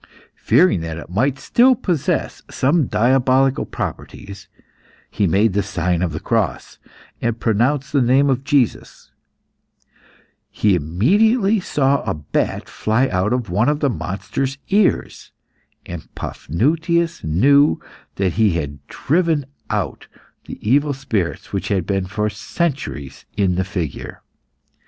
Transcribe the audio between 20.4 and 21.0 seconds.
the evil